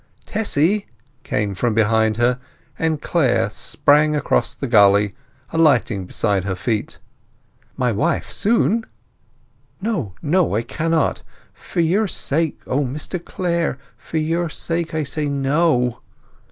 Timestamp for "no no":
9.79-10.55